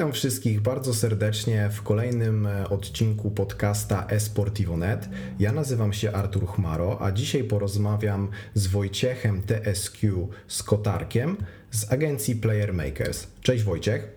[0.00, 5.08] Witam wszystkich bardzo serdecznie w kolejnym e, odcinku podcasta eSportivo.net.
[5.38, 11.36] Ja nazywam się Artur Chmaro, a dzisiaj porozmawiam z Wojciechem TSQ Skotarkiem
[11.70, 13.26] z agencji Player Makers.
[13.40, 14.08] Cześć Wojciech.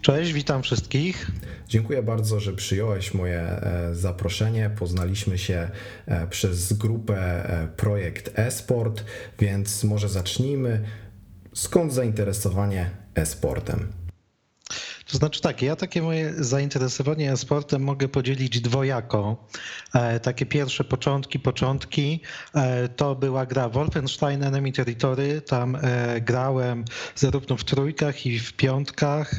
[0.00, 1.30] Cześć, witam wszystkich.
[1.66, 4.70] Dziękuję bardzo, że przyjąłeś moje e, zaproszenie.
[4.78, 5.70] Poznaliśmy się
[6.06, 7.42] e, przez grupę
[7.76, 9.04] Projekt eSport,
[9.38, 10.84] więc może zacznijmy.
[11.54, 14.07] Skąd zainteresowanie e-sportem?
[15.08, 19.36] To znaczy tak, ja takie moje zainteresowanie sportem mogę podzielić dwojako.
[19.94, 22.20] E, takie pierwsze początki, początki
[22.54, 25.40] e, to była gra Wolfenstein Enemy Territory.
[25.40, 26.84] Tam e, grałem
[27.14, 29.34] zarówno w trójkach i w piątkach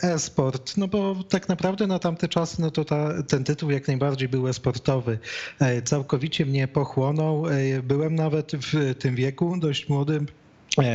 [0.01, 4.29] e-sport, no bo tak naprawdę na tamte czasy no to ta, ten tytuł jak najbardziej
[4.29, 5.19] był e-sportowy.
[5.59, 7.49] E, całkowicie mnie pochłonął.
[7.49, 10.27] E, byłem nawet w tym wieku dość młodym,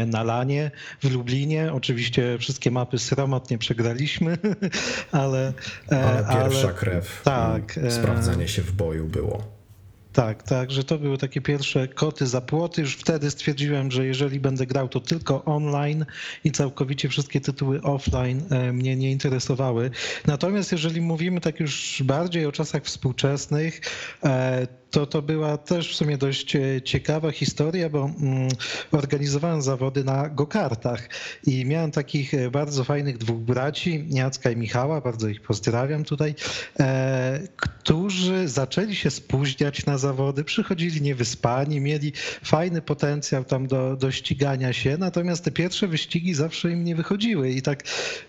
[0.06, 0.70] na Lanie
[1.02, 1.72] w Lublinie.
[1.72, 4.38] Oczywiście wszystkie mapy sromotnie przegraliśmy,
[5.12, 5.52] ale...
[5.90, 9.59] Ale pierwsza ale, krew, tak, sprawdzenie się w boju było.
[10.20, 12.80] Tak, tak, że to były takie pierwsze koty za płoty.
[12.80, 16.06] Już wtedy stwierdziłem, że jeżeli będę grał, to tylko online
[16.44, 19.90] i całkowicie wszystkie tytuły offline e, mnie nie interesowały.
[20.26, 23.80] Natomiast jeżeli mówimy tak już bardziej o czasach współczesnych,
[24.24, 28.48] e, to to była też w sumie dość e, ciekawa historia, bo mm,
[28.92, 31.08] organizowałem zawody na gokartach
[31.46, 36.34] i miałem takich e, bardzo fajnych dwóch braci, Jacka i Michała, bardzo ich pozdrawiam tutaj,
[36.80, 42.12] e, którzy zaczęli się spóźniać na zawody, przychodzili niewyspani, mieli
[42.44, 47.50] fajny potencjał tam do, do ścigania się, natomiast te pierwsze wyścigi zawsze im nie wychodziły
[47.50, 47.82] i tak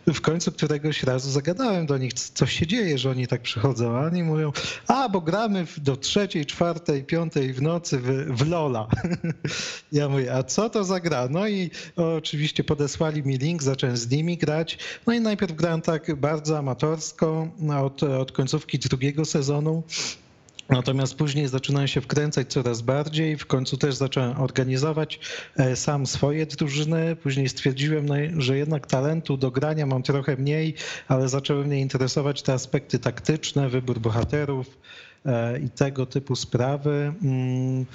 [0.07, 4.05] w końcu któregoś razu zagadałem do nich, co się dzieje, że oni tak przychodzą, a
[4.05, 4.51] oni mówią,
[4.87, 8.87] a bo gramy do trzeciej, czwartej, piątej w nocy w, w Lola.
[9.91, 11.27] Ja mówię, a co to za gra?
[11.29, 14.77] No i oczywiście podesłali mi link, zacząłem z nimi grać.
[15.07, 17.47] No i najpierw grałem tak bardzo amatorsko
[17.83, 19.83] od, od końcówki drugiego sezonu.
[20.71, 23.37] Natomiast później zaczynałem się wkręcać coraz bardziej.
[23.37, 25.19] W końcu też zacząłem organizować
[25.57, 27.15] e, sam swoje drużyny.
[27.15, 30.75] Później stwierdziłem, no, że jednak talentu do grania mam trochę mniej,
[31.07, 34.77] ale zaczęły mnie interesować te aspekty taktyczne, wybór bohaterów
[35.63, 37.13] i tego typu sprawy.
[37.23, 37.85] Mm,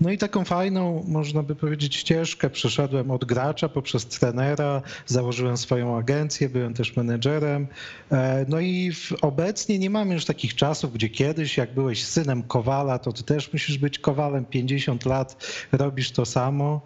[0.00, 5.98] no i taką fajną, można by powiedzieć, ścieżkę przeszedłem od gracza poprzez trenera, założyłem swoją
[5.98, 7.66] agencję, byłem też menedżerem.
[8.12, 12.98] E, no i obecnie nie mamy już takich czasów, gdzie kiedyś, jak byłeś synem Kowala,
[12.98, 16.80] to ty też musisz być Kowalem 50 lat, robisz to samo.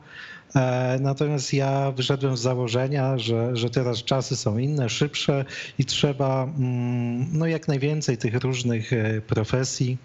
[0.54, 5.44] E, natomiast ja wyszedłem z założenia, że, że teraz czasy są inne, szybsze
[5.78, 9.98] i trzeba mm, no, jak najwięcej tych różnych e, profesji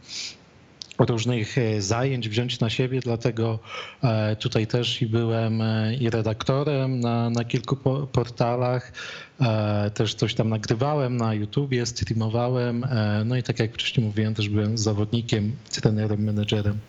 [1.00, 3.60] różnych e, zajęć wziąć na siebie, dlatego
[4.40, 5.64] tutaj też i byłem
[6.00, 7.76] i redaktorem na, na kilku
[8.12, 8.92] portalach,
[9.94, 12.86] też coś tam nagrywałem na YouTubie, streamowałem,
[13.26, 16.80] no i tak jak wcześniej mówiłem, też byłem zawodnikiem, trenerem, menedżerem.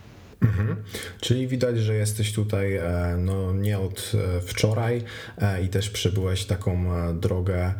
[0.42, 0.76] Mhm.
[1.20, 5.02] Czyli widać, że jesteś tutaj e, no, nie od e, wczoraj
[5.38, 6.84] e, i też przebyłeś taką
[7.20, 7.74] drogę,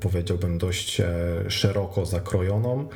[0.00, 1.02] powiedziałbym, dość
[1.48, 2.88] szeroko zakrojoną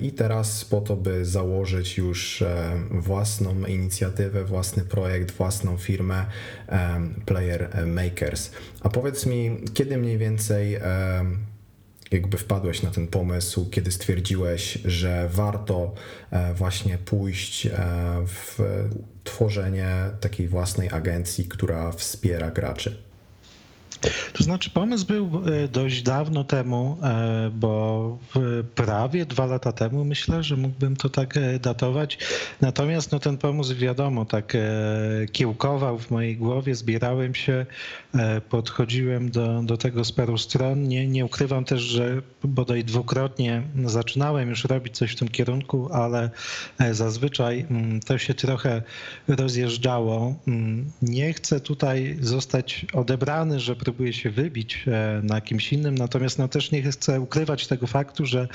[0.00, 2.44] i teraz po to, by założyć już
[2.90, 6.26] własną inicjatywę, własny projekt, własną firmę
[7.26, 8.50] Player Makers.
[8.80, 10.78] A powiedz mi, kiedy mniej więcej
[12.10, 15.94] jakby wpadłeś na ten pomysł, kiedy stwierdziłeś, że warto
[16.30, 17.70] e, właśnie pójść e,
[18.26, 18.58] w
[19.24, 19.90] tworzenie
[20.20, 23.09] takiej własnej agencji, która wspiera graczy?
[24.32, 28.18] To znaczy, pomysł był e, dość dawno temu, e, bo
[28.74, 32.18] prawie dwa lata temu myślę, że mógłbym to tak e, datować.
[32.60, 34.56] Natomiast no, ten pomysł, wiadomo, tak
[35.32, 37.66] kiełkował w mojej głowie, zbierałem się,
[38.50, 40.88] podchodziłem do, do tego z paru stron.
[40.88, 46.30] Nie, nie ukrywam też, że bodaj dwukrotnie zaczynałem już robić coś w tym kierunku, ale
[46.90, 48.82] zazwyczaj mm, to się trochę
[49.28, 50.34] rozjeżdżało.
[50.48, 54.84] Mm, nie chcę tutaj zostać odebrany, że próbuję się wybić
[55.22, 58.48] na kimś innym, natomiast no, też nie chcę ukrywać tego faktu, że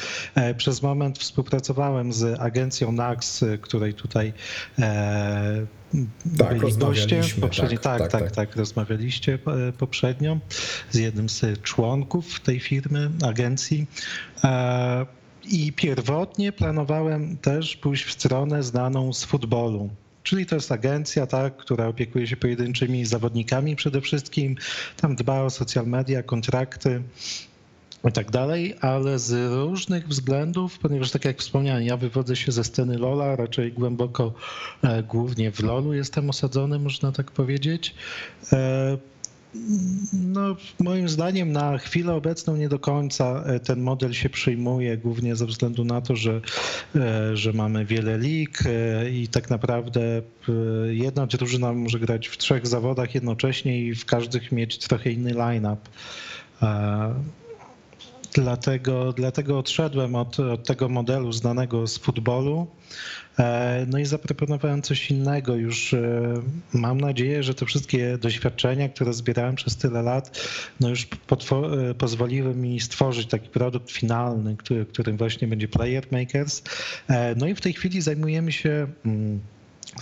[0.58, 4.34] przez moment współpracowałem z agencją NAX, której tutaj
[6.38, 7.80] tak, goście poprzednio.
[7.80, 9.40] Tak tak, tak tak, tak, rozmawialiście
[9.78, 10.38] poprzednio
[10.92, 13.86] z jednym z członków tej firmy, agencji.
[15.50, 19.90] I pierwotnie planowałem też pójść w stronę znaną z futbolu.
[20.26, 24.56] Czyli to jest agencja, tak, która opiekuje się pojedynczymi zawodnikami przede wszystkim,
[24.98, 27.04] tam dba o social media, kontrakty
[28.10, 32.64] i tak dalej, ale z różnych względów, ponieważ tak jak wspomniałem, ja wywodzę się ze
[32.64, 34.34] sceny Lola, raczej głęboko,
[34.84, 37.96] e, głównie w Lolu jestem osadzony, można tak powiedzieć.
[40.14, 45.36] No, moim zdaniem na chwilę obecną nie do końca e, ten model się przyjmuje, głównie
[45.36, 46.42] ze względu na to, że,
[46.96, 50.22] e, że mamy wiele lig e, i tak naprawdę
[50.90, 55.82] jedna drużyna może grać w trzech zawodach jednocześnie i w każdych mieć trochę inny line-up.
[58.36, 62.68] Dlatego, dlatego odszedłem od, od tego modelu znanego z futbolu.
[63.40, 65.56] E, no i zaproponowałem coś innego.
[65.56, 66.34] Już e,
[66.74, 70.40] mam nadzieję, że te wszystkie doświadczenia, które zbierałem przez tyle lat,
[70.80, 76.64] no już e, pozwoliły mi stworzyć taki produkt finalny, który, którym właśnie będzie Player Makers.
[77.36, 79.40] No i w tej chwili zajmujemy się mm,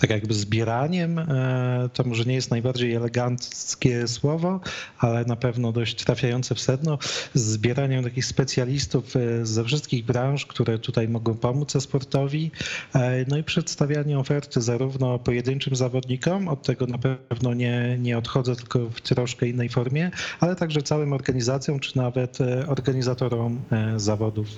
[0.00, 4.60] tak jakby zbieraniem, e, to może nie jest najbardziej eleganckie słowo,
[4.98, 6.98] ale na pewno dość trafiające w sedno,
[7.34, 12.50] zbieraniem takich specjalistów e, ze wszystkich branż, które tutaj mogą pomóc sportowi,
[12.94, 18.56] e, no i przedstawianie oferty zarówno pojedynczym zawodnikom, od tego na pewno nie, nie odchodzę,
[18.56, 20.10] tylko w troszkę innej formie,
[20.40, 22.38] ale także całym organizacjom, czy nawet
[22.68, 23.60] organizatorom
[23.96, 24.48] zawodów.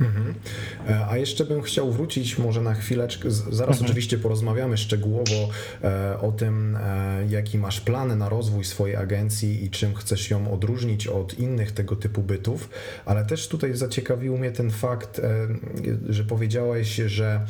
[0.00, 0.34] Mhm.
[0.88, 3.84] E, a jeszcze bym chciał wrócić może na chwileczkę, zaraz mhm.
[3.84, 5.48] oczywiście porozmawiamy szczegółowo
[5.84, 10.52] e, o tym, e, jaki masz plany na rozwój swojej agencji i czym chcesz ją
[10.52, 12.70] odróżnić od innych tego typu bytów,
[13.04, 15.20] ale też tutaj zaciekawił mnie ten fakt,
[16.08, 17.40] że powiedziałeś, że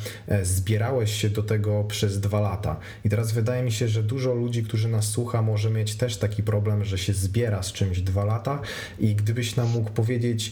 [0.43, 2.79] zbierałeś się do tego przez dwa lata.
[3.05, 6.43] I teraz wydaje mi się, że dużo ludzi, którzy nas słucha, może mieć też taki
[6.43, 8.61] problem, że się zbiera z czymś dwa lata
[8.99, 10.51] i gdybyś nam mógł powiedzieć,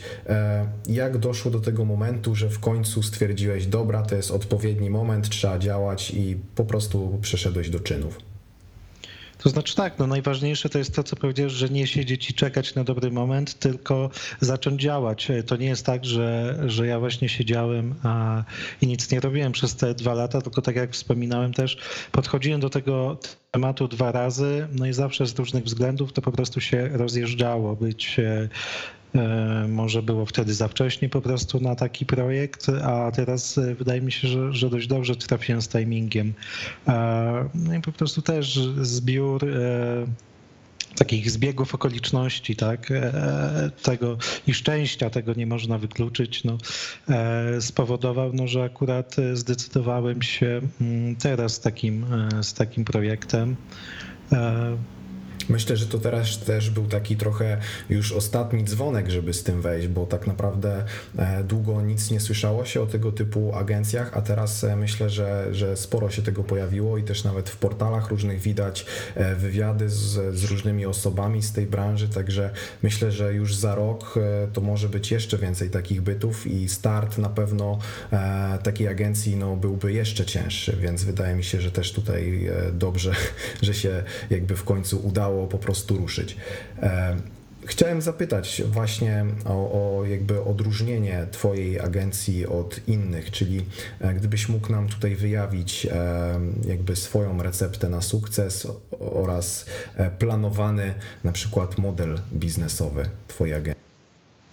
[0.87, 5.59] jak doszło do tego momentu, że w końcu stwierdziłeś, dobra, to jest odpowiedni moment, trzeba
[5.59, 8.17] działać i po prostu przeszedłeś do czynów?
[9.45, 12.75] To znaczy tak, no najważniejsze to jest to, co powiedziałeś, że nie siedzieć i czekać
[12.75, 14.09] na dobry moment, tylko
[14.39, 15.31] zacząć działać.
[15.45, 18.43] To nie jest tak, że, że ja właśnie siedziałem a,
[18.81, 21.77] i nic nie robiłem przez te dwa lata, tylko tak jak wspominałem też,
[22.11, 23.17] podchodziłem do tego
[23.51, 27.75] tematu dwa razy, no i zawsze z różnych względów to po prostu się rozjeżdżało.
[27.75, 28.49] Być E,
[29.67, 34.11] może było wtedy za wcześnie po prostu na taki projekt, a teraz e, wydaje mi
[34.11, 36.33] się, że, że dość dobrze trafiłem z timingiem.
[36.87, 39.45] E, no i po prostu też zbiór
[40.97, 42.89] takich zbiegów okoliczności, tak,
[43.83, 44.17] tego
[44.47, 46.57] i szczęścia tego nie można wykluczyć, no,
[47.59, 52.05] spowodował, no, że akurat zdecydowałem się mm, teraz z takim,
[52.41, 53.55] z takim projektem.
[55.49, 57.57] Myślę, że to teraz też był taki trochę
[57.89, 60.85] już ostatni dzwonek, żeby z tym wejść, bo tak naprawdę
[61.17, 65.47] e, długo nic nie słyszało się o tego typu agencjach, a teraz e, myślę, że,
[65.51, 70.35] że sporo się tego pojawiło i też nawet w portalach różnych widać e, wywiady z,
[70.35, 72.49] z różnymi osobami z tej branży, także
[72.83, 74.15] myślę, że już za rok
[74.53, 77.79] to może być jeszcze więcej takich bytów i start na pewno
[78.63, 83.11] takiej agencji no, byłby jeszcze cięższy, więc wydaje mi się, że też tutaj dobrze,
[83.61, 86.37] że się jakby w końcu udało chciało po prostu ruszyć.
[86.81, 87.15] E,
[87.65, 93.65] chciałem zapytać właśnie o, o, jakby odróżnienie Twojej agencji od innych, czyli
[93.99, 98.67] e, gdybyś mógł nam tutaj wyjawić e, jakby swoją receptę na sukces
[98.99, 99.65] oraz
[100.19, 100.93] planowany
[101.23, 103.84] na przykład model biznesowy Twojej agencji.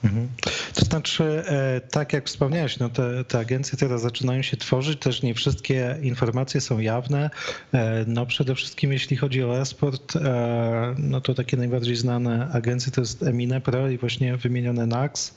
[0.05, 0.29] Mhm.
[0.75, 5.23] To znaczy, e, tak jak wspomniałeś, no te, te agencje teraz zaczynają się tworzyć, też
[5.23, 7.31] nie wszystkie informacje są jawne.
[7.75, 12.93] E, no przede wszystkim jeśli chodzi o esport, e, no to takie najbardziej znane agencje
[12.93, 15.35] to jest Emine Pro i właśnie wymienione Nax.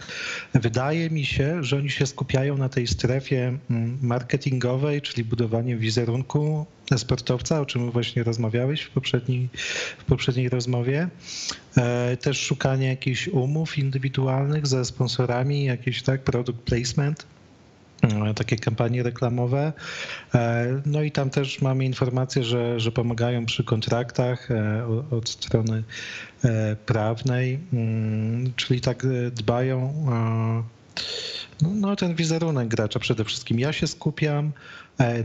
[0.53, 6.65] Wydaje mi się, że oni się skupiają na tej strefie mm, marketingowej, czyli budowanie wizerunku
[6.97, 9.49] sportowca, o czym właśnie rozmawiałeś w poprzedniej,
[9.97, 11.09] w poprzedniej rozmowie.
[11.77, 17.25] E, też szukanie jakichś umów indywidualnych ze sponsorami, jakiś tak, product placement
[18.01, 19.73] e, takie kampanie reklamowe.
[20.35, 24.49] E, no i tam też mamy informację, że, że pomagają przy kontraktach
[25.11, 25.83] od strony
[26.85, 29.93] prawnej, mm, czyli tak dbają
[31.61, 33.59] no, no ten wizerunek gracza przede wszystkim.
[33.59, 34.51] Ja się skupiam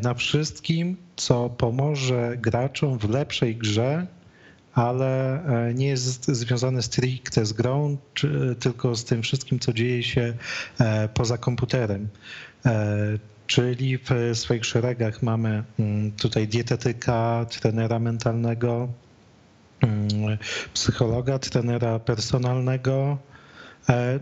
[0.02, 4.07] na wszystkim, co pomoże graczom w lepszej grze
[4.75, 5.43] ale
[5.75, 10.35] nie jest związany stricte z grą, czy, tylko z tym wszystkim, co dzieje się
[11.15, 12.09] poza komputerem.
[13.47, 18.89] Czyli w swoich szeregach mamy mm, tutaj dietetyka, trenera mentalnego,
[19.81, 20.39] mm,
[20.75, 23.29] psychologa, trenera personalnego, E,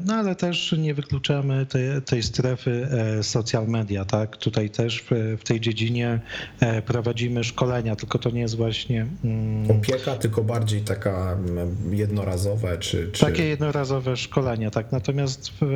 [0.07, 4.37] no ale też nie wykluczamy tej, tej strefy e, social media, tak?
[4.37, 6.21] Tutaj też w, w, tej dziedzinie
[6.61, 9.07] e, prowadzimy szkolenia, tylko to nie jest właśnie...
[9.25, 13.21] Mm, Opieka, tylko bardziej taka mm, jednorazowe, czy, czy...
[13.21, 14.93] Takie jednorazowe szkolenia, tak.
[14.93, 15.67] Natomiast w,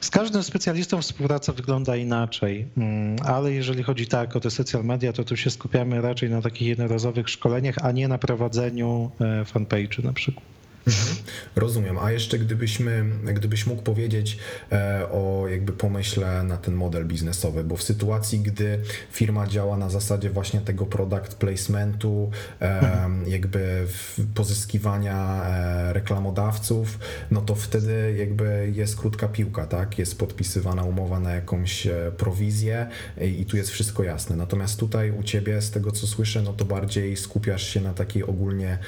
[0.00, 5.12] z każdym specjalistą współpraca wygląda inaczej, mm, ale jeżeli chodzi tak o te social media,
[5.12, 9.10] to tu się skupiamy raczej na takich jednorazowych szkoleniach, a nie na prowadzeniu
[9.54, 10.53] fanpage'u na przykład.
[10.86, 11.16] Mhm.
[11.56, 11.98] Rozumiem.
[11.98, 14.38] A jeszcze gdybyśmy, gdybyś mógł powiedzieć
[14.72, 18.80] e, o jakby pomyśle na ten model biznesowy, bo w sytuacji, gdy
[19.12, 23.28] firma działa na zasadzie właśnie tego product placementu, mhm.
[23.28, 23.86] jakby
[24.34, 26.98] pozyskiwania e, reklamodawców,
[27.30, 29.98] no to wtedy jakby jest krótka piłka, tak?
[29.98, 32.86] Jest podpisywana umowa na jakąś e, prowizję
[33.20, 34.36] i tu jest wszystko jasne.
[34.36, 38.24] Natomiast tutaj u ciebie, z tego co słyszę, no to bardziej skupiasz się na takiej
[38.24, 38.78] ogólnie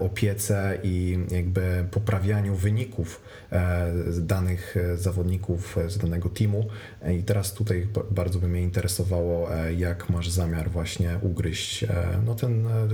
[0.00, 3.20] opiece i jakby poprawianiu wyników
[3.52, 6.66] e, danych e, zawodników z danego teamu.
[7.02, 11.84] E, I teraz tutaj bardzo by mnie interesowało, jak masz zamiar właśnie ugryźć
[12.26, 12.48] no tę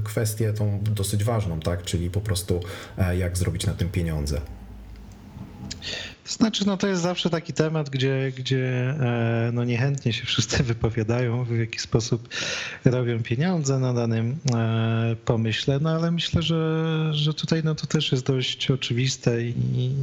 [0.04, 1.82] kwestię tą dosyć ważną, tak?
[1.82, 2.60] Czyli po prostu
[3.18, 4.40] jak zrobić na tym pieniądze.
[6.32, 11.44] Znaczy, no to jest zawsze taki temat, gdzie, gdzie e, no niechętnie się wszyscy wypowiadają,
[11.44, 12.28] w jaki sposób
[12.84, 18.12] robią pieniądze na danym e, pomyśle, no ale myślę, że, że tutaj no to też
[18.12, 19.54] jest dość oczywiste i,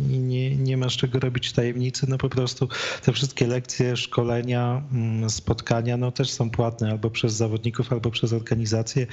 [0.10, 2.68] nie, nie ma z czego robić tajemnicy, no po prostu
[3.06, 8.34] te wszystkie lekcje, szkolenia, mm, spotkania, no też są płatne albo przez zawodników, albo przez
[8.34, 9.08] organizacje.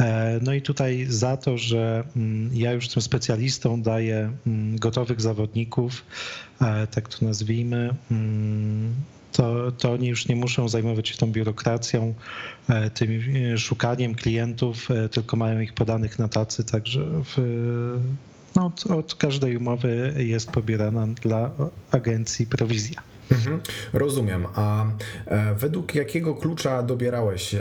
[0.00, 5.20] E, no i tutaj za to, że mm, ja już tym specjalistą daję mm, gotowych
[5.20, 6.04] zawodników,
[6.90, 8.94] tak to nazwijmy, mm,
[9.32, 12.14] to, to oni już nie muszą zajmować się tą biurokracją,
[12.68, 13.10] e, tym
[13.52, 17.38] e, szukaniem klientów, tylko mają ich podanych na tacy, także w,
[18.56, 21.50] no, od, od każdej umowy jest pobierana dla
[21.90, 23.13] agencji prowizja.
[23.34, 23.60] Mhm,
[23.92, 24.46] rozumiem.
[24.54, 24.86] A
[25.26, 27.60] e, według jakiego klucza dobierałeś e,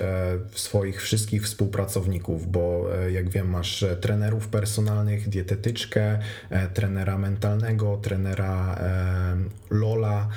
[0.52, 2.52] swoich wszystkich współpracowników?
[2.52, 6.20] Bo e, jak wiem, masz trenerów personalnych, dietetyczkę,
[6.74, 8.80] trenera mentalnego, trenera
[9.70, 10.28] Lola.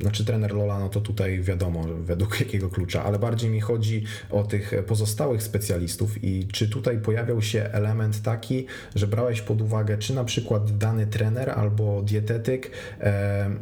[0.00, 4.42] Znaczy trener Lola, no to tutaj wiadomo według jakiego klucza, ale bardziej mi chodzi o
[4.42, 10.14] tych pozostałych specjalistów i czy tutaj pojawiał się element taki, że brałeś pod uwagę, czy
[10.14, 12.70] na przykład dany trener albo dietetyk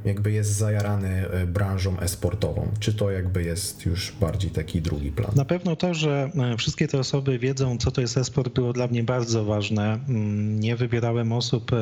[0.05, 1.14] jakby jest zajarany
[1.47, 2.69] branżą esportową?
[2.81, 5.31] Czy to jakby jest już bardziej taki drugi plan?
[5.37, 8.87] Na pewno to, że e, wszystkie te osoby wiedzą, co to jest esport, było dla
[8.87, 9.99] mnie bardzo ważne.
[10.09, 11.77] Mm, nie wybierałem osób, e,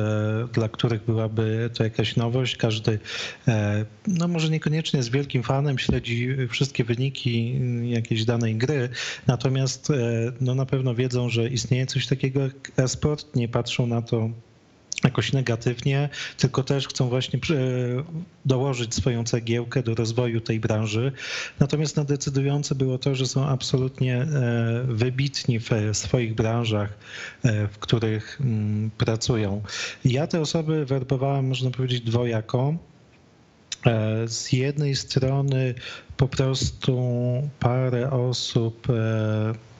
[0.53, 2.57] dla których byłaby to jakaś nowość.
[2.57, 2.99] Każdy,
[4.07, 8.89] no może niekoniecznie z wielkim fanem, śledzi wszystkie wyniki mm, jakiejś danej gry,
[9.27, 9.91] natomiast
[10.41, 14.29] no na pewno wiedzą, że istnieje coś takiego jak esport, nie patrzą na to
[15.03, 17.39] jakoś negatywnie, tylko też chcą właśnie
[18.45, 21.11] dołożyć swoją cegiełkę do rozwoju tej branży.
[21.59, 24.27] Natomiast no, decydujące było to, że są absolutnie e,
[24.87, 26.89] wybitni w swoich branżach,
[27.43, 29.61] e, w których mm, pracują.
[30.05, 32.75] Ja te osoby werbowałem, można powiedzieć, dwojako.
[33.85, 35.75] E, z jednej strony
[36.17, 37.03] po prostu
[37.59, 38.87] parę osób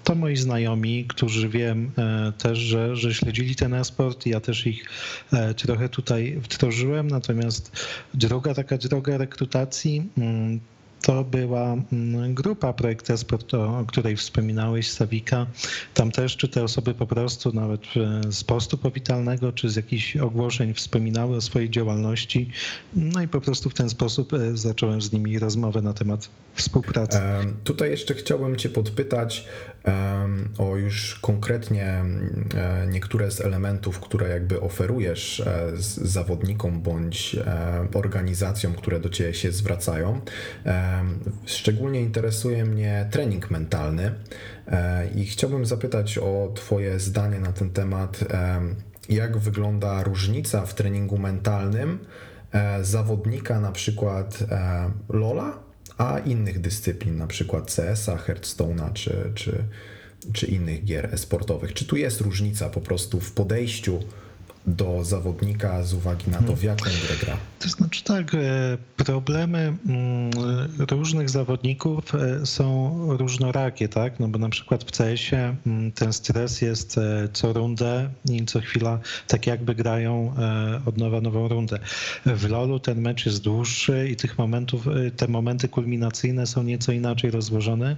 [0.04, 4.26] to moi znajomi, którzy wiem e, też, że, że śledzili ten esport.
[4.26, 4.90] Ja też ich
[5.34, 7.08] e, trochę tutaj wdrożyłem.
[7.08, 7.72] Natomiast
[8.14, 10.60] druga taka droga rekrutacji mm,
[11.04, 15.46] to była mm, grupa Projekt Esport, o której wspominałeś, Sawika.
[15.94, 20.18] Tam też czy te osoby po prostu nawet e, z postu powitalnego, czy z jakichś
[20.18, 22.50] ogłoszeń wspominały o swojej działalności.
[22.96, 27.20] No i po prostu w ten sposób zacząłem z nimi rozmowę na temat współpracy.
[27.64, 29.46] Tutaj jeszcze chciałbym Cię podpytać
[30.58, 32.04] o już konkretnie
[32.88, 35.72] niektóre z elementów, które jakby oferujesz e,
[36.02, 40.22] zawodnikom bądź e, organizacjom, które do Ciebie się zwracają.
[41.46, 44.14] Szczególnie interesuje mnie trening mentalny
[44.68, 48.24] e, i chciałbym zapytać o Twoje zdanie na ten temat.
[49.10, 52.00] Jak wygląda różnica w treningu mentalnym
[52.82, 54.44] zawodnika na przykład
[55.10, 55.63] Lola
[55.98, 59.64] a innych dyscyplin, na przykład CS-a, Hearthstone'a czy, czy,
[60.34, 61.74] czy innych gier esportowych.
[61.74, 64.00] Czy tu jest różnica po prostu w podejściu
[64.68, 67.38] do zawodnika z uwagi na to, w jaką grę gra?
[67.64, 68.38] To znaczy tak, e,
[68.98, 70.32] problemy mm,
[70.92, 74.20] różnych zawodników e, są różnorakie, tak?
[74.20, 78.62] No bo na przykład w CS-ie mm, ten stres jest e, co rundę i co
[78.62, 80.36] chwila tak jakby grają
[80.86, 81.80] od nowa nową rundę.
[82.26, 87.32] W LoLu ten mecz jest dłuższy i tych momentów, te momenty kulminacyjne są nieco inaczej
[87.32, 87.98] rozłożone.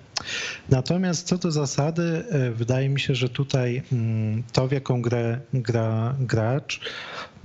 [0.70, 2.24] Natomiast co do zasady,
[2.56, 6.80] wydaje mi się, że tutaj mm, to, w jaką grę gra gracz,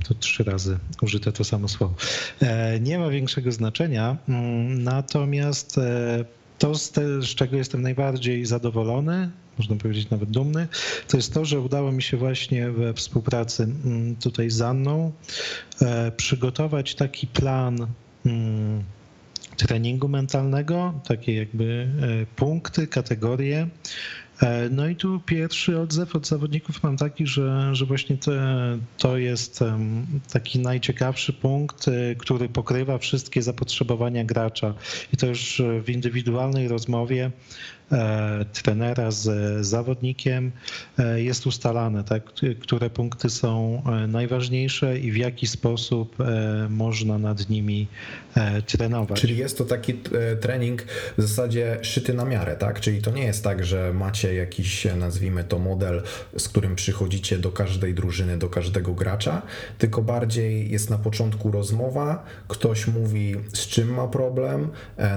[0.09, 1.95] to trzy razy użyte to samo słowo,
[2.41, 4.17] e, nie ma większego znaczenia.
[4.29, 6.25] Mm, natomiast e,
[6.59, 6.93] to, z,
[7.35, 10.69] czego jestem najbardziej zadowolony, można powiedzieć nawet dumny,
[11.09, 15.13] to jest to, że udało mi się właśnie we współpracy mm, tutaj z Anną
[15.83, 17.87] e, przygotować taki plan
[18.27, 18.85] mm,
[19.57, 21.89] treningu mentalnego, takie jakby
[22.37, 23.69] punkty, kategorie,
[24.71, 28.33] no i tu pierwszy odzew od zawodników mam taki, że, że właśnie to,
[28.99, 29.61] to jest
[30.33, 34.75] taki najciekawszy punkt, e, który pokrywa wszystkie zapotrzebowania gracza.
[35.13, 37.31] I to już w indywidualnej rozmowie
[37.80, 37.80] E,
[38.53, 40.53] trenera z zawodnikiem
[40.99, 42.23] e, jest ustalane, tak,
[42.61, 46.17] które punkty są e, najważniejsze i w jaki sposób
[46.69, 47.87] można nad nimi
[48.67, 49.21] trenować.
[49.21, 49.95] Czyli jest to taki
[50.41, 50.83] trening
[51.19, 52.81] w zasadzie szyty na miarę, tak?
[52.81, 56.03] Czyli to nie jest tak, że macie jakiś, nazwijmy to, model,
[56.37, 59.43] z którym przychodzicie do każdej drużyny, do każdego gracza,
[59.79, 64.69] tylko bardziej jest na początku rozmowa, ktoś mówi, z czym ma problem,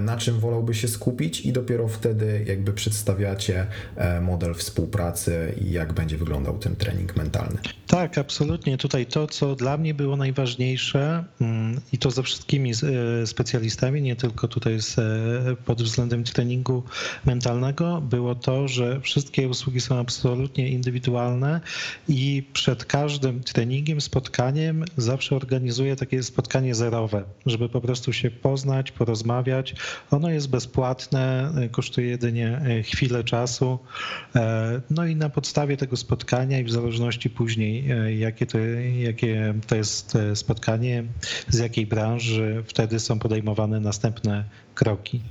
[0.02, 5.72] na czym wolałby się skupić i dopiero wtedy jakby jakby przedstawiacie e, model współpracy i
[5.72, 7.58] jak będzie wyglądał ten trening mentalny.
[7.88, 8.78] Tak, absolutnie.
[8.78, 14.16] Tutaj to, co dla mnie było najważniejsze mm, i to ze wszystkimi e, specjalistami, nie
[14.16, 16.84] tylko tutaj z, e, pod względem treningu
[17.26, 21.62] mentalnego, było to, że wszystkie usługi są absolutnie indywidualne
[22.08, 28.92] i przed każdym treningiem, spotkaniem zawsze organizuję takie spotkanie zerowe, żeby po prostu się poznać,
[28.92, 29.76] porozmawiać.
[30.12, 33.80] Ono jest bezpłatne, kosztuje jedynie E, chwilę czasu.
[34.36, 38.58] E, no i na podstawie tego spotkania i w zależności później, e, jakie to,
[38.98, 41.04] jakie to jest spotkanie,
[41.48, 44.44] z jakiej branży, wtedy są podejmowane następne
[44.76, 45.22] kroki.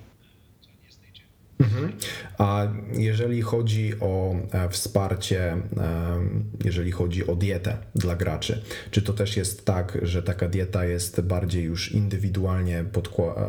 [1.63, 1.93] Mhm.
[2.39, 5.59] A jeżeli chodzi o e, wsparcie, e,
[6.65, 11.21] jeżeli chodzi o dietę dla graczy, czy to też jest tak, że taka dieta jest
[11.21, 12.85] bardziej już indywidualnie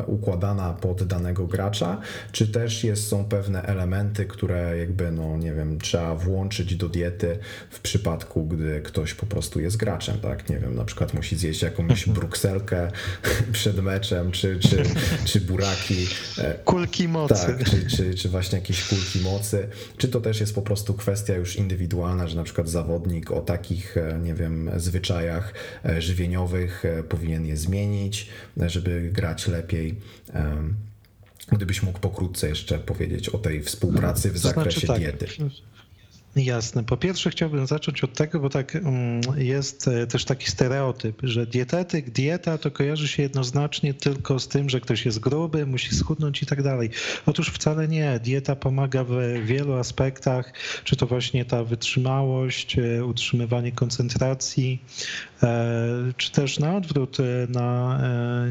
[0.06, 2.00] układana pod danego gracza,
[2.32, 7.38] czy też jest, są pewne elementy, które jakby, no nie wiem, trzeba włączyć do diety
[7.70, 10.48] w przypadku, gdy ktoś po prostu jest graczem, tak?
[10.48, 12.14] Nie wiem, na przykład musi zjeść jakąś mhm.
[12.14, 12.90] brukselkę
[13.52, 14.82] przed meczem, czy, czy,
[15.24, 16.06] czy buraki.
[16.38, 17.46] E, Kulki mocy.
[17.46, 20.94] Tak, czy, czy czy, czy właśnie jakieś kulki mocy, czy to też jest po prostu
[20.94, 26.84] kwestia już indywidualna, że na przykład zawodnik o takich, e, nie wiem, zwyczajach e, żywieniowych
[26.84, 28.28] e, powinien je zmienić,
[28.66, 29.94] żeby grać lepiej.
[31.52, 34.98] Gdybyś mógł pokrótce jeszcze powiedzieć o tej współpracy w to znaczy zakresie znaczy, tak.
[34.98, 35.26] diety.
[36.36, 36.84] Jasne.
[36.84, 41.46] Po pierwsze chciałbym zacząć od tego, bo tak mm, jest e, też taki stereotyp, że
[41.46, 46.42] dietetyk, dieta to kojarzy się jednoznacznie tylko z tym, że ktoś jest gruby, musi schudnąć
[46.42, 46.90] i tak dalej.
[47.26, 48.20] Otóż wcale nie.
[48.24, 50.52] Dieta pomaga w wielu aspektach,
[50.84, 54.82] czy to właśnie ta wytrzymałość, e, utrzymywanie koncentracji,
[55.42, 57.18] e, czy też na odwrót,
[57.48, 58.00] na,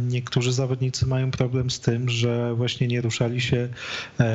[0.01, 3.69] niektórzy zawodnicy mają problem z tym, że właśnie nie ruszali się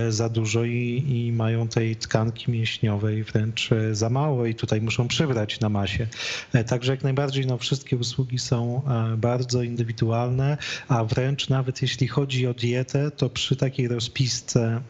[0.08, 3.32] za dużo i, i mają tej tkanki mięśniowej w
[3.72, 6.06] e, za mało i tutaj muszą przybrać na masie.
[6.52, 10.56] E, także jak najbardziej no, wszystkie usługi są e, bardzo indywidualne,
[10.88, 14.80] a wręcz nawet jeśli chodzi o dietę, to przy takiej rozpisce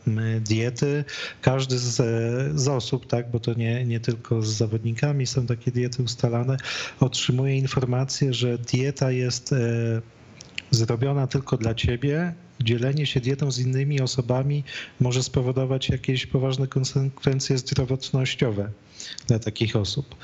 [0.41, 1.05] diety
[1.43, 1.97] każdy z,
[2.61, 6.57] z osób, tak, bo to nie, nie tylko z zawodnikami są takie diety ustalane,
[7.01, 9.55] otrzymuje informację, że dieta jest
[10.71, 14.65] zrobiona tylko dla ciebie dzielenie się dietą z innymi osobami
[15.01, 18.71] może spowodować jakieś poważne konsekwencje zdrowotnościowe
[19.27, 20.15] dla takich osób.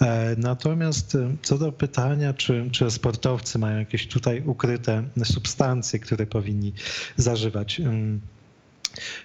[0.00, 6.26] E, natomiast e, co do pytania, czy, czy sportowcy mają jakieś tutaj ukryte substancje, które
[6.26, 6.72] powinni
[7.16, 7.80] zażywać.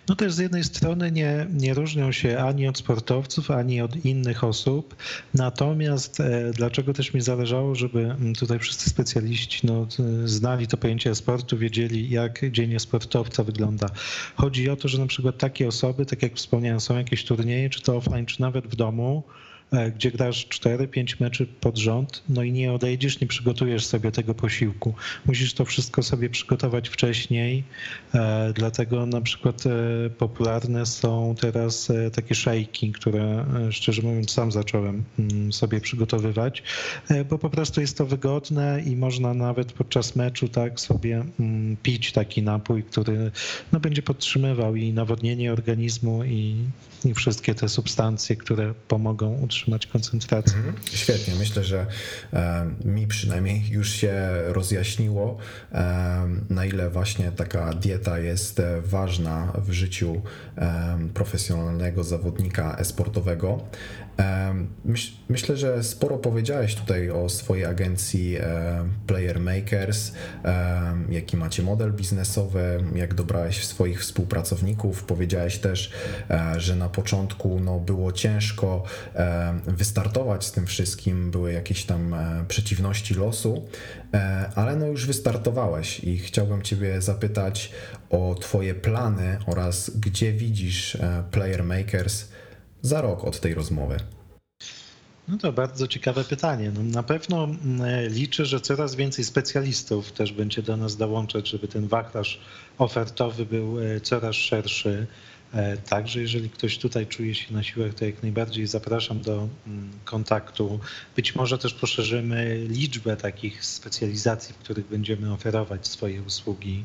[0.10, 4.44] No też z jednej strony nie, nie różnią się ani od sportowców, ani od innych
[4.44, 4.96] osób.
[5.34, 9.88] Natomiast e, dlaczego też mi zależało, żeby mm, tutaj wszyscy specjaliści no,
[10.26, 13.88] znali to pojęcie sportu, wiedzieli jak dzień sportowca wygląda.
[14.36, 17.82] Chodzi o to, że na przykład takie osoby, tak jak wspomniałem, są jakieś turnieje, czy
[17.82, 19.24] to offline, czy nawet w domu,
[19.96, 24.94] gdzie grasz 4-5 meczy pod rząd, no i nie odejdziesz, nie przygotujesz sobie tego posiłku.
[25.26, 27.64] Musisz to wszystko sobie przygotować wcześniej,
[28.14, 35.04] e, dlatego na przykład e, popularne są teraz takie szejki, które szczerze mówiąc sam zacząłem
[35.20, 36.64] mm, sobie przygotowywać,
[37.30, 42.12] bo po prostu jest to wygodne i można nawet podczas meczu tak sobie mm, pić
[42.12, 43.32] taki napój, który
[43.72, 46.56] no, będzie podtrzymywał i nawodnienie organizmu i,
[47.06, 50.58] i wszystkie te substancje, które pomogą utrzymać utrzymać koncentrację.
[50.58, 50.76] Mhm.
[50.92, 51.86] Świetnie, myślę, że
[52.34, 54.14] e, mi przynajmniej już się
[54.46, 55.38] rozjaśniło,
[55.72, 60.22] e, na ile właśnie taka dieta jest e, ważna w życiu
[61.14, 63.62] profesjonalnego zawodnika esportowego.
[65.30, 68.38] Myślę, że sporo powiedziałeś tutaj o swojej agencji
[69.08, 70.12] Player Makers,
[71.10, 75.04] jaki macie model biznesowy, jak dobrałeś swoich współpracowników.
[75.04, 75.92] Powiedziałeś też,
[76.58, 78.84] że na początku no, było ciężko
[79.68, 83.68] wystartować z tym wszystkim, były jakieś tam e, przeciwności losu,
[84.14, 87.72] e, ale no już wystartowałeś i chciałbym Ciebie zapytać
[88.10, 92.28] o Twoje plany oraz gdzie widzisz e, Player Makers
[92.86, 93.98] za rok od tej rozmowy.
[95.28, 96.72] No to bardzo ciekawe pytanie.
[96.76, 97.48] No na pewno
[98.10, 102.42] liczę, że coraz więcej specjalistów też będzie do nas dołączać, żeby ten wachlarz
[102.78, 105.08] ofertowy był coraz szerszy.
[105.56, 109.48] E, także jeżeli ktoś tutaj czuje się na siłach, to jak najbardziej zapraszam do
[110.06, 110.80] kontaktu.
[111.16, 116.84] Być może też poszerzymy liczbę takich specjalizacji, w których będziemy oferować swoje usługi.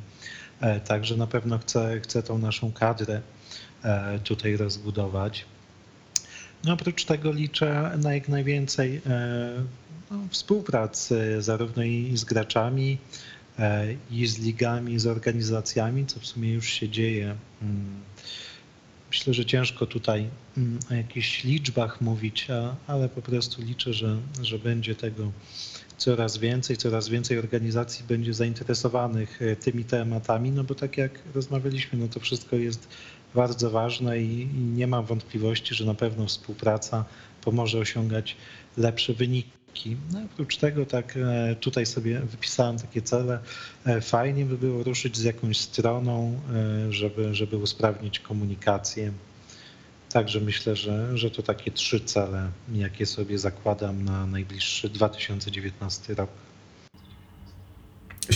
[0.60, 3.20] E, także na pewno chcę, chcę tą naszą kadrę
[3.82, 5.44] e, tutaj rozbudować.
[6.64, 9.00] No oprócz tego liczę na jak najwięcej
[10.10, 12.98] no, współpracy zarówno i z graczami,
[14.10, 17.34] i z ligami, z organizacjami, co w sumie już się dzieje.
[17.62, 18.00] Mm,
[19.10, 22.48] Myślę, że ciężko tutaj mm, o jakichś liczbach mówić,
[22.86, 25.32] ale po prostu liczę, że, że będzie tego
[25.96, 31.98] coraz więcej, coraz więcej organizacji będzie zainteresowanych e, tymi tematami, no bo tak jak rozmawialiśmy,
[31.98, 32.88] no to wszystko jest
[33.34, 37.04] bardzo ważne i, nie mam wątpliwości, że na pewno współpraca
[37.44, 38.36] pomoże osiągać
[38.76, 39.96] lepsze wyniki.
[40.12, 43.38] No, oprócz tego tak e, tutaj sobie wypisałem takie cele.
[43.86, 46.40] E, fajnie by było ruszyć z jakąś stroną,
[46.88, 49.12] e, żeby, żeby usprawnić komunikację.
[50.12, 56.30] Także myślę, że, że to takie trzy cele, jakie sobie zakładam na najbliższy 2019 rok.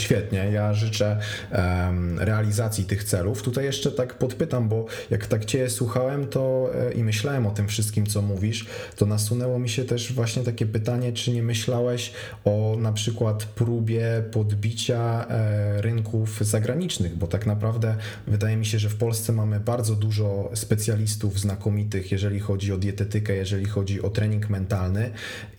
[0.05, 1.19] Świetnie, ja życzę
[2.19, 3.43] realizacji tych celów.
[3.43, 7.69] Tutaj jeszcze tak podpytam, bo jak tak Cię słuchałem to e, i myślałem o tym
[7.69, 12.13] wszystkim, co mówisz, to nasunęło mi się też właśnie takie pytanie, czy nie myślałeś
[12.45, 18.89] o na przykład próbie podbicia e, rynków zagranicznych, bo tak naprawdę wydaje mi się, że
[18.89, 24.51] w Polsce mamy bardzo dużo specjalistów znakomitych, jeżeli chodzi o dietetykę, jeżeli chodzi o trening
[24.51, 25.11] mentalny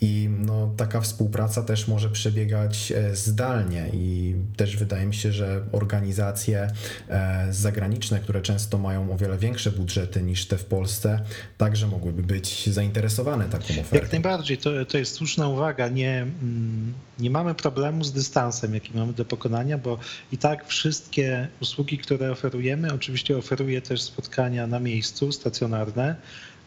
[0.02, 5.62] i no, taka współpraca też może przebiegać e, zdalnie i też wydaje mi się, że
[5.72, 6.68] organizacje
[7.10, 11.20] e, zagraniczne, które często mają o wiele większe budżety niż te w Polsce,
[11.58, 13.96] także mogłyby być zainteresowane taką ofertą.
[13.96, 15.88] Jak najbardziej, to, to jest słuszna uwaga.
[15.88, 20.00] Nie, mm, nie mamy problemu z dystansem, jaki mamy do pokonania, bo
[20.32, 26.16] i tak wszystkie usługi, które oferujemy, oczywiście oferuje też spotkania na miejscu, stacjonarne,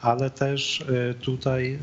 [0.01, 1.79] ale też e, tutaj e,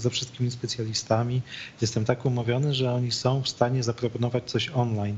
[0.00, 1.42] ze wszystkimi specjalistami
[1.80, 5.16] jestem tak umówiony, że oni są w stanie zaproponować coś online.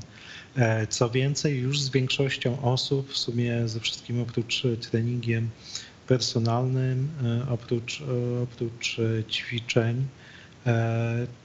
[0.56, 5.50] E, co więcej, już z większością osób, w sumie ze wszystkim oprócz treningiem
[6.06, 7.08] personalnym,
[7.50, 8.02] oprócz,
[8.42, 8.96] oprócz
[9.30, 10.06] ćwiczeń,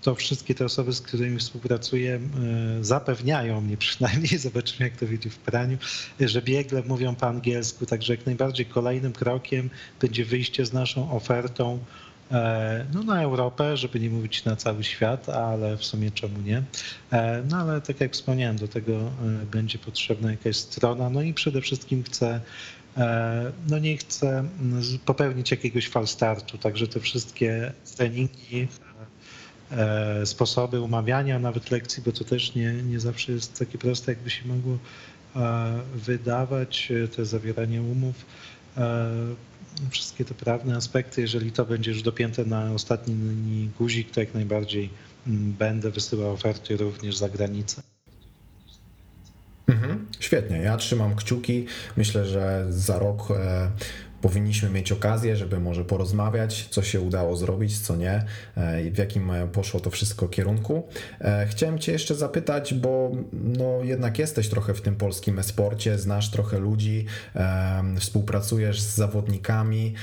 [0.01, 5.29] to wszystkie te osoby, z którymi współpracuję, e, zapewniają mnie przynajmniej, zobaczymy jak to wyjdzie
[5.29, 5.77] w praniu,
[6.19, 9.69] że biegle mówią po angielsku, także jak najbardziej kolejnym krokiem
[10.01, 11.79] będzie wyjście z naszą ofertą
[12.31, 16.63] e, no, na Europę, żeby nie mówić na cały świat, ale w sumie czemu nie.
[17.49, 19.11] No ale tak jak wspomniałem, do tego
[19.51, 22.41] będzie potrzebna jakaś strona, no i przede wszystkim chcę
[23.69, 24.43] no nie chcę
[25.05, 28.90] popełnić jakiegoś falstartu, także te wszystkie treningi E,
[30.25, 34.47] sposoby umawiania nawet lekcji, bo to też nie, nie zawsze jest takie proste, jakby się
[34.47, 34.77] mogło
[35.35, 38.25] e, wydawać, e, to zawieranie umów,
[39.89, 44.89] wszystkie te prawne aspekty, jeżeli to będzie już dopięte na ostatni guzik, to jak najbardziej
[45.27, 47.81] mm, będę wysyłał oferty również za granicę.
[49.67, 51.65] Mhm, świetnie, ja trzymam kciuki.
[51.97, 53.27] Myślę, że za rok
[54.21, 58.25] powinniśmy mieć okazję, żeby może porozmawiać, co się udało zrobić, co nie,
[58.91, 60.87] w jakim poszło to wszystko kierunku.
[61.47, 66.59] Chciałem Cię jeszcze zapytać, bo no jednak jesteś trochę w tym polskim esporcie, znasz trochę
[66.59, 67.05] ludzi,
[67.99, 69.93] współpracujesz z zawodnikami,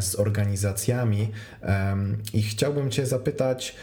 [0.00, 1.30] z organizacjami
[2.34, 3.76] i chciałbym Cię zapytać,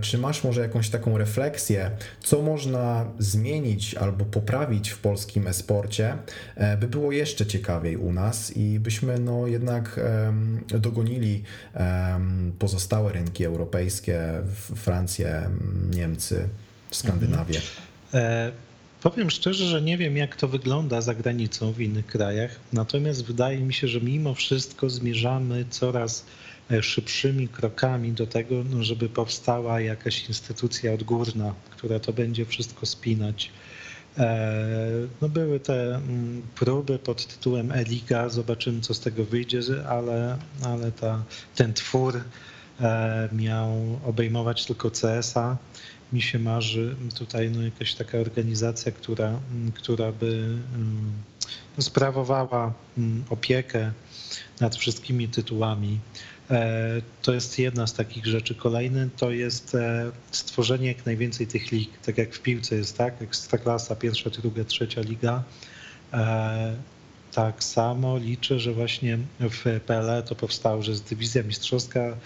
[0.00, 1.90] czy masz może jakąś taką refleksję,
[2.22, 6.16] co można zmienić albo poprawić w polskim esporcie,
[6.56, 10.00] e, by było jeszcze ciekawiej u nas i byśmy no jednak
[10.68, 11.42] dogonili
[12.58, 14.20] pozostałe rynki europejskie,
[14.76, 15.50] Francję,
[15.90, 16.48] Niemcy,
[16.90, 17.60] Skandynawię.
[18.14, 18.52] E,
[19.02, 23.58] powiem szczerze, że nie wiem, jak to wygląda za granicą w innych krajach, natomiast wydaje
[23.58, 26.24] mi się, że mimo wszystko zmierzamy coraz
[26.70, 32.86] E, szybszymi krokami do tego, no, żeby powstała jakaś instytucja odgórna, która to będzie wszystko
[32.86, 33.50] spinać.
[34.18, 34.48] E,
[35.22, 40.92] no były te mm, próby pod tytułem Eliga, zobaczymy co z tego wyjdzie, ale, ale
[40.92, 41.22] ta,
[41.54, 42.20] ten twór
[42.80, 45.56] e, miał obejmować tylko CSA.
[46.12, 51.12] Mi się marzy tutaj no jakaś taka organizacja, która, mm, która by mm,
[51.78, 52.72] sprawowała
[53.30, 53.92] opiekę
[54.60, 55.98] nad wszystkimi tytułami.
[56.50, 58.54] E, to jest jedna z takich rzeczy.
[58.54, 63.22] Kolejny to jest e, stworzenie jak najwięcej tych lig, tak jak w piłce jest, tak?
[63.22, 65.42] Ekstraklasa, pierwsza, druga, trzecia liga.
[66.12, 66.76] E,
[67.32, 72.16] tak samo liczę, że właśnie w PLE to powstało, że jest dywizja mistrzowska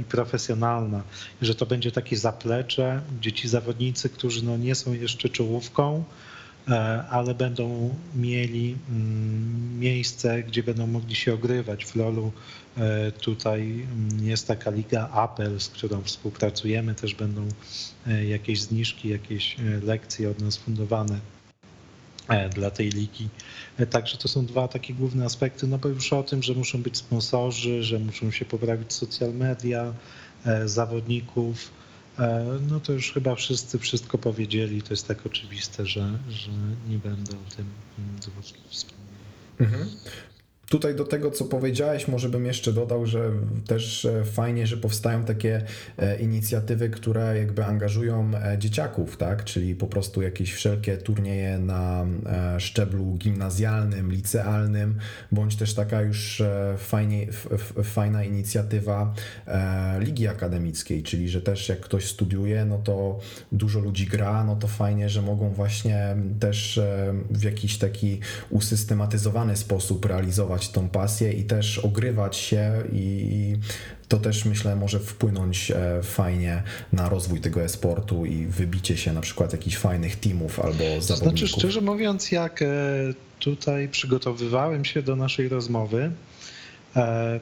[0.00, 1.02] i profesjonalna,
[1.42, 6.04] że to będzie takie zaplecze, gdzie ci zawodnicy, którzy no nie są jeszcze czołówką,
[7.10, 11.84] ale będą mieli mm, miejsce, gdzie będą mogli się ogrywać.
[11.84, 12.32] W LoLu
[13.20, 17.48] tutaj mm, jest taka liga Apple, z którą współpracujemy, też będą
[18.06, 21.20] e, jakieś zniżki, jakieś e, lekcje od nas fundowane
[22.54, 23.28] dla tej ligi.
[23.90, 26.96] Także to są dwa takie główne aspekty, no bo już o tym, że muszą być
[26.96, 29.94] sponsorzy, że muszą się poprawić social media,
[30.64, 31.70] zawodników,
[32.70, 34.82] no to już chyba wszyscy wszystko powiedzieli.
[34.82, 36.50] To jest tak oczywiste, że, że
[36.88, 37.66] nie będę o tym
[38.24, 39.08] dłużej wspomniał.
[39.60, 39.88] Mhm.
[40.68, 43.30] Tutaj do tego, co powiedziałeś, może bym jeszcze dodał, że
[43.66, 45.62] też e, fajnie, że powstają takie
[45.98, 49.44] e, inicjatywy, które jakby angażują e, dzieciaków, tak?
[49.44, 52.06] Czyli po prostu jakieś wszelkie turnieje na
[52.58, 54.98] szczeblu gimnazjalnym, licealnym,
[55.32, 56.42] bądź też taka już
[56.78, 57.26] fajnie,
[57.84, 59.14] fajna inicjatywa
[59.98, 63.18] ligi akademickiej, czyli że też jak ktoś studiuje, no to
[63.52, 66.80] dużo ludzi gra, no to fajnie, że mogą właśnie też
[67.30, 73.56] w jakiś taki usystematyzowany sposób realizować tą pasję i też ogrywać się i
[74.08, 76.62] to też myślę może wpłynąć e, fajnie
[76.92, 81.16] na rozwój tego e-sportu i wybicie się na przykład jakichś fajnych teamów albo zawodników.
[81.16, 82.66] Znaczy szczerze mówiąc, jak e,
[83.38, 86.12] tutaj przygotowywałem się do naszej rozmowy,
[86.96, 87.40] e,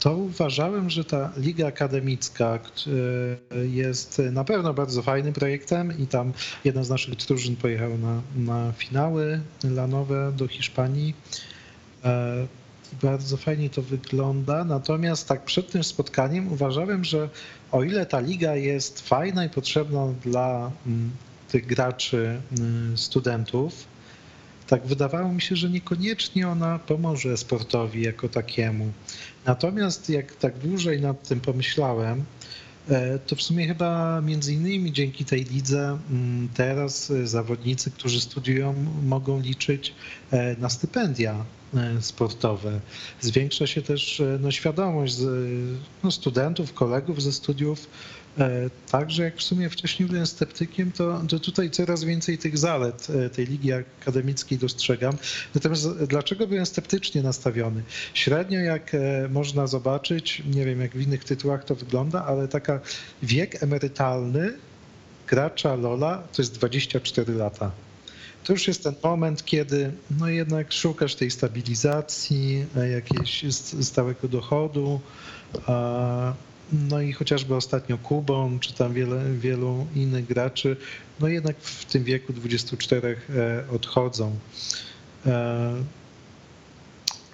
[0.00, 2.58] to uważałem, że ta liga akademicka
[3.70, 6.32] jest na pewno bardzo fajnym projektem i tam
[6.64, 11.14] jedna z naszych drużyn pojechała na, na finały lanowe do Hiszpanii
[13.02, 14.64] bardzo fajnie to wygląda.
[14.64, 17.28] Natomiast tak przed tym spotkaniem uważałem, że
[17.72, 21.10] o ile ta liga jest fajna i potrzebna dla mm,
[21.48, 23.84] tych graczy mm, studentów,
[24.66, 28.92] tak wydawało mi się, że niekoniecznie ona pomoże sportowi jako takiemu.
[29.46, 32.24] Natomiast jak tak dłużej nad tym pomyślałem, e,
[33.26, 39.40] to w sumie chyba między innymi dzięki tej lidze mm, teraz zawodnicy, którzy studiują, mogą
[39.40, 39.94] liczyć
[40.30, 41.44] e, na stypendia
[41.76, 42.80] E, sportowe.
[43.20, 45.16] Zwiększa się też e, no, świadomość
[46.04, 47.88] no, studentów, kolegów ze studiów.
[48.38, 53.06] E, także jak w sumie wcześniej byłem sceptykiem, to, to tutaj coraz więcej tych zalet
[53.32, 55.16] tej ligi akademickiej dostrzegam.
[55.54, 57.82] Natomiast dlaczego byłem sceptycznie nastawiony?
[58.14, 58.92] Średnio jak
[59.30, 62.80] można zobaczyć, nie wiem jak w innych tytułach to wygląda, ale taka
[63.22, 64.54] wiek emerytalny
[65.26, 67.70] gracza Lola to jest 24 lata
[68.44, 73.44] to już jest ten moment, kiedy no jednak szukasz tej stabilizacji, e, jakiegoś
[73.80, 75.00] stałego dochodu.
[76.72, 80.76] No i chociażby ostatnio Kubon, czy tam wiele, wielu innych graczy,
[81.20, 84.36] no jednak w tym wieku 24 e, odchodzą.
[85.26, 85.74] E,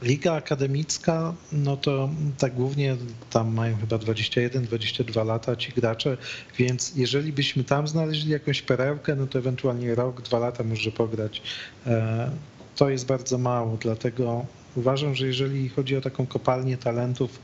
[0.02, 2.96] Liga akademicka, no to tak głównie
[3.30, 6.16] tam mają chyba 21-22 lata ci gracze,
[6.58, 11.42] więc jeżeli byśmy tam znaleźli jakąś perełkę, no to ewentualnie rok, dwa lata może pograć.
[11.86, 12.30] E,
[12.76, 17.40] to jest bardzo mało, dlatego uważam, że jeżeli chodzi o taką kopalnię talentów,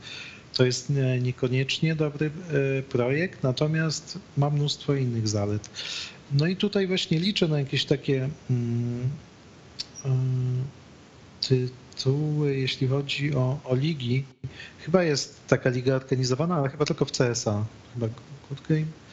[0.57, 5.69] to jest niekoniecznie dobry e, projekt, natomiast ma mnóstwo innych zalet.
[6.31, 8.29] No i tutaj właśnie liczę na jakieś takie.
[8.47, 9.09] Hmm,
[10.03, 10.63] hmm,
[11.41, 14.23] tytuły, jeśli chodzi o, o ligi.
[14.79, 17.65] Chyba jest taka liga organizowana, ale chyba tylko w CSA.
[17.93, 18.07] Chyba
[18.49, 19.06] Good Game.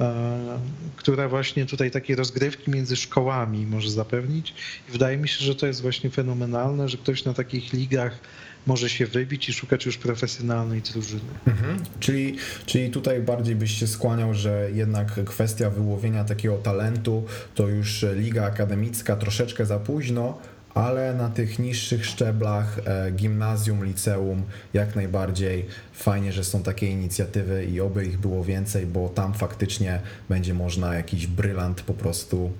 [0.00, 0.58] E,
[0.96, 4.54] która właśnie tutaj takie rozgrywki między szkołami może zapewnić.
[4.88, 8.18] I wydaje mi się, że to jest właśnie fenomenalne, że ktoś na takich ligach
[8.66, 11.30] może się wybić i szukać już profesjonalnej drużyny.
[11.46, 11.78] Mhm.
[12.00, 18.04] Czyli, czyli tutaj bardziej byś się skłaniał, że jednak kwestia wyłowienia takiego talentu to już
[18.16, 20.38] liga akademicka troszeczkę za późno,
[20.78, 24.42] ale na tych niższych szczeblach e, gimnazjum, liceum
[24.74, 30.00] jak najbardziej fajnie, że są takie inicjatywy i oby ich było więcej, bo tam faktycznie
[30.28, 32.52] będzie można jakiś brylant po prostu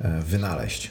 [0.00, 0.90] e, wynaleźć.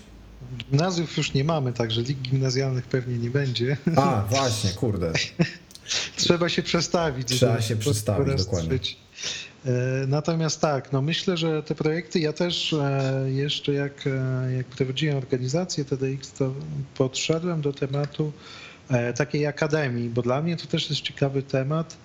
[0.57, 3.77] Gimnazjów już nie mamy, także lig gimnazjalnych pewnie nie będzie.
[3.95, 5.13] A, właśnie, kurde.
[6.15, 7.27] Trzeba się przestawić.
[7.27, 8.79] Trzeba się przestawić, dokładnie.
[10.07, 15.17] Natomiast tak, no myślę, że te projekty, ja też e, jeszcze jak, e, jak prowadziłem
[15.17, 16.53] organizację TDX, to
[16.95, 18.31] podszedłem do tematu
[19.17, 21.97] takiej akademii, bo dla mnie to też jest ciekawy temat,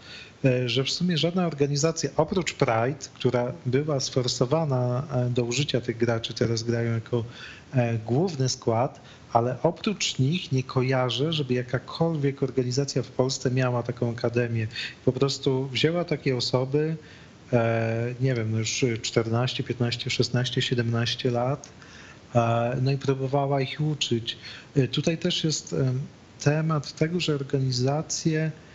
[0.67, 6.63] że w sumie żadna organizacja oprócz Pride, która była sforsowana do użycia tych graczy, teraz
[6.63, 7.25] grają jako
[8.07, 9.01] główny skład,
[9.33, 14.67] ale oprócz nich nie kojarzę, żeby jakakolwiek organizacja w Polsce miała taką akademię.
[15.05, 17.28] Po prostu wzięła takie osoby, E,
[18.21, 21.69] nie wiem, już 14, 15, 16, 17 lat,
[22.35, 24.39] e, no i próbowała ich uczyć.
[24.77, 25.75] E, tutaj też jest
[26.41, 28.68] temat tego, że organizacje E,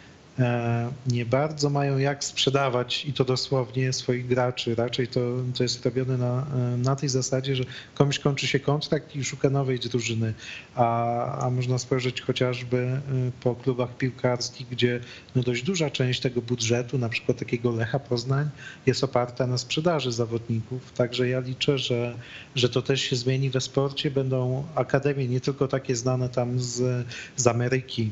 [1.07, 4.75] nie bardzo mają jak sprzedawać i to dosłownie swoich graczy.
[4.75, 5.19] Raczej to,
[5.57, 7.63] to jest robione na, e, na tej zasadzie, że
[7.95, 10.33] komuś kończy się kontrakt i szuka nowej drużyny,
[10.75, 13.01] a, a można spojrzeć chociażby e,
[13.41, 14.99] po klubach piłkarskich, gdzie
[15.35, 18.49] no dość duża część tego budżetu, na przykład takiego Lecha Poznań,
[18.85, 20.91] jest oparta na sprzedaży zawodników.
[20.91, 22.17] Także ja liczę, że,
[22.55, 24.11] że to też się zmieni we sporcie.
[24.11, 28.11] Będą akademie nie tylko takie znane tam z, z Ameryki,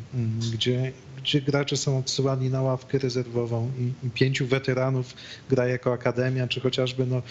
[0.53, 5.13] gdzie gdzie gracze są odsyłani na ławkę rezerwową i, i pięciu weteranów
[5.49, 7.21] gra jako akademia, czy chociażby no,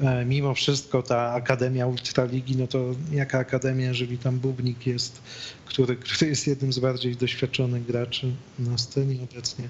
[0.00, 5.22] e, mimo wszystko ta Akademia Ultraligi, no to jaka Akademia, jeżeli tam Bubnik jest,
[5.66, 9.68] który, który jest jednym z bardziej doświadczonych graczy na scenie obecnie.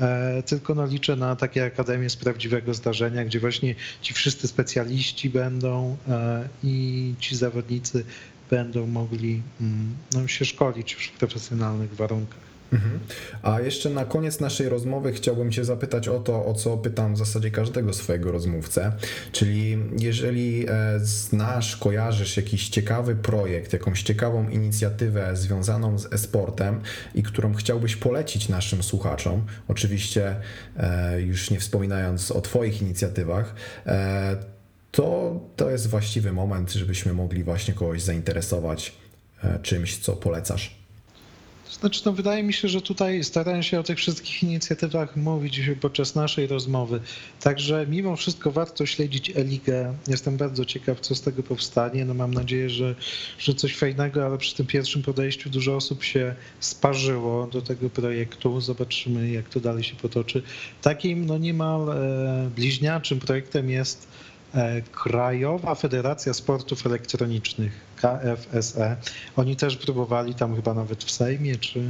[0.00, 5.30] E, tylko no liczę na takie akademie z prawdziwego zdarzenia, gdzie właśnie ci wszyscy specjaliści
[5.30, 8.04] będą e, i ci zawodnicy
[8.50, 12.45] będą mogli mm, no, się szkolić już w profesjonalnych warunkach.
[13.42, 17.18] A jeszcze na koniec naszej rozmowy chciałbym Cię zapytać o to, o co pytam w
[17.18, 18.92] zasadzie każdego swojego rozmówcę.
[19.32, 26.80] Czyli jeżeli e, znasz, kojarzysz jakiś ciekawy projekt, jakąś ciekawą inicjatywę związaną z e-sportem
[27.14, 30.36] i którą chciałbyś polecić naszym słuchaczom, oczywiście
[30.76, 33.54] e, już nie wspominając o Twoich inicjatywach,
[33.86, 34.36] e,
[34.90, 38.92] to to jest właściwy moment, żebyśmy mogli właśnie kogoś zainteresować
[39.62, 40.85] czymś, co polecasz.
[41.80, 46.14] Znaczy, no wydaje mi się, że tutaj starałem się o tych wszystkich inicjatywach mówić podczas
[46.14, 47.00] naszej rozmowy.
[47.40, 49.94] Także mimo wszystko warto śledzić Eligę.
[50.08, 52.04] Jestem bardzo ciekaw, co z tego powstanie.
[52.04, 52.94] No mam nadzieję, że,
[53.38, 58.60] że coś fajnego, ale przy tym pierwszym podejściu dużo osób się sparzyło do tego projektu.
[58.60, 60.42] Zobaczymy, jak to dalej się potoczy.
[60.82, 64.35] Takim no niemal e, bliźniaczym projektem jest E,
[64.92, 68.96] Krajowa Federacja Sportów Elektronicznych, KFSE,
[69.36, 71.82] oni też próbowali tam chyba nawet w Sejmie, czy, y,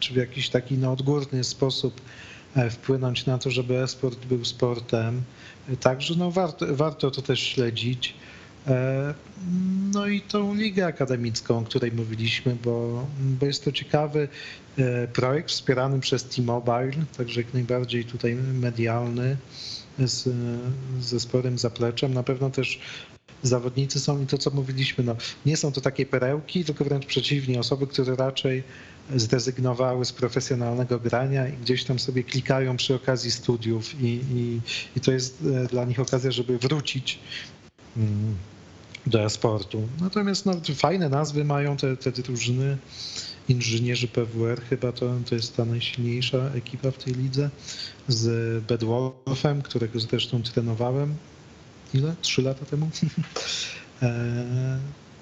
[0.00, 2.00] czy w jakiś taki no, odgórny sposób
[2.56, 5.22] e, wpłynąć na to, żeby e-sport był sportem.
[5.80, 8.14] Także no, warto, warto to też śledzić.
[8.66, 9.14] E,
[9.92, 14.28] no i tą ligę akademicką, o której mówiliśmy, bo, bo jest to ciekawy
[15.12, 19.36] projekt wspierany przez T-Mobile, także jak najbardziej tutaj medialny
[19.98, 20.28] z,
[21.00, 22.14] ze sporym zapleczem.
[22.14, 22.80] Na pewno też
[23.42, 27.60] zawodnicy są i to, co mówiliśmy, no, nie są to takie perełki, tylko wręcz przeciwnie,
[27.60, 28.62] osoby, które raczej
[29.16, 34.60] zrezygnowały z profesjonalnego grania i gdzieś tam sobie klikają przy okazji studiów i, i,
[34.96, 37.18] i to jest e, dla nich okazja, żeby wrócić
[37.96, 38.36] mm,
[39.06, 39.88] do e-sportu.
[40.00, 42.78] Natomiast no, fajne nazwy mają te, te drużyny
[43.48, 47.50] inżynierzy PWR, chyba to, to jest ta najsilniejsza ekipa w tej lidze,
[48.08, 51.14] z Bedwolfem, którego zresztą trenowałem.
[51.94, 52.14] Ile?
[52.22, 52.90] Trzy lata temu?
[54.02, 54.78] E,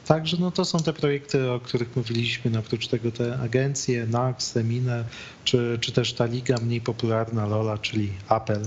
[0.07, 4.53] także no to są te projekty, o których mówiliśmy, no oprócz tego te agencje, NAX,
[4.53, 5.05] Semine,
[5.45, 8.63] czy, czy też ta liga mniej popularna LOLA, czyli Apple.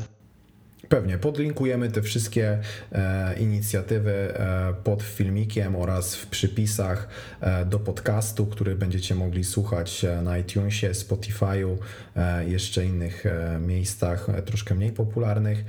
[0.94, 2.60] Pewnie, podlinkujemy te wszystkie
[2.92, 7.08] e, inicjatywy e, pod filmikiem oraz w przypisach
[7.42, 11.78] e, do podcastu, który będziecie mogli słuchać e, na iTunesie, Spotify'u,
[12.16, 15.64] e, jeszcze innych e, miejscach troszkę mniej popularnych.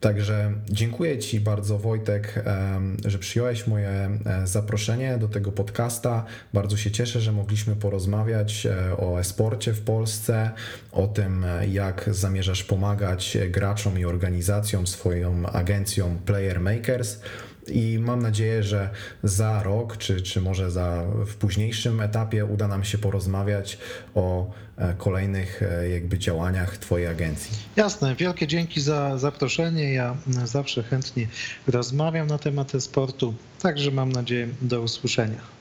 [0.00, 2.44] Także dziękuję Ci bardzo, Wojtek,
[3.04, 6.24] że przyjąłeś moje e, zaproszenie do tego podcasta.
[6.54, 10.50] Bardzo się cieszę, że mogliśmy porozmawiać e, o e-sporcie w Polsce,
[10.92, 17.20] o tym, e, jak zamierzasz pomagać graczom i organizacjom, swoją agencją Player Makers.
[17.70, 18.90] I mam nadzieję, że
[19.22, 23.78] za rok, czy, czy może za, w późniejszym etapie uda nam się porozmawiać
[24.14, 27.56] o e, kolejnych e, jakby działaniach Twojej agencji.
[27.76, 29.92] Jasne, wielkie dzięki za zaproszenie.
[29.92, 31.26] Ja zawsze chętnie
[31.66, 35.57] rozmawiam na temat sportu, także mam nadzieję do usłyszenia.